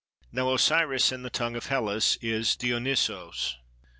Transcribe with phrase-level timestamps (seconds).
[0.31, 3.55] Now Osiris in the tongue of Hellas is Dionysos.